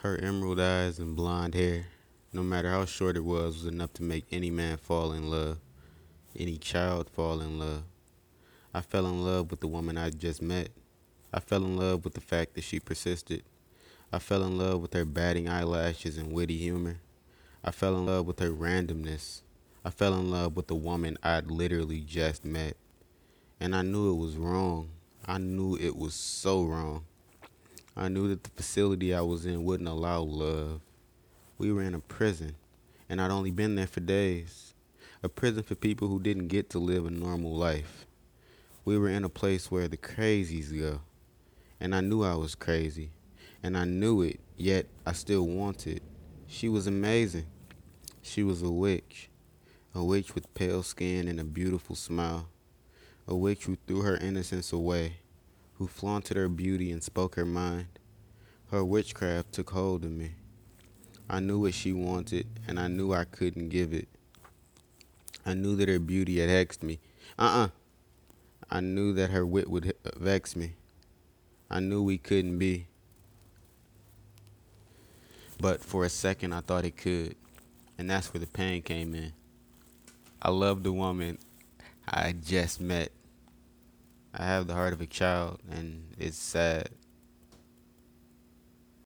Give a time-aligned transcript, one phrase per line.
[0.00, 1.86] Her emerald eyes and blonde hair,
[2.30, 5.58] no matter how short it was, was enough to make any man fall in love,
[6.36, 7.82] any child fall in love.
[8.74, 10.68] I fell in love with the woman I just met.
[11.32, 13.42] I fell in love with the fact that she persisted.
[14.12, 16.98] I fell in love with her batting eyelashes and witty humor.
[17.64, 19.40] I fell in love with her randomness.
[19.82, 22.76] I fell in love with the woman I'd literally just met.
[23.58, 24.90] And I knew it was wrong.
[25.24, 27.06] I knew it was so wrong.
[27.98, 30.82] I knew that the facility I was in wouldn't allow love.
[31.56, 32.56] We were in a prison,
[33.08, 34.74] and I'd only been there for days.
[35.22, 38.06] A prison for people who didn't get to live a normal life.
[38.84, 41.00] We were in a place where the crazies go.
[41.80, 43.12] And I knew I was crazy.
[43.62, 46.02] And I knew it, yet I still wanted.
[46.46, 47.46] She was amazing.
[48.20, 49.30] She was a witch.
[49.94, 52.48] A witch with pale skin and a beautiful smile.
[53.26, 55.16] A witch who threw her innocence away,
[55.78, 57.86] who flaunted her beauty and spoke her mind.
[58.70, 60.32] Her witchcraft took hold of me.
[61.28, 64.08] I knew what she wanted, and I knew I couldn't give it.
[65.44, 66.98] I knew that her beauty had hexed me.
[67.38, 67.68] Uh-uh.
[68.70, 70.74] I knew that her wit would vex me.
[71.70, 72.86] I knew we couldn't be.
[75.58, 77.36] But for a second, I thought it could.
[77.98, 79.32] And that's where the pain came in.
[80.42, 81.38] I loved the woman
[82.06, 83.10] I just met.
[84.36, 86.90] I have the heart of a child, and it's sad.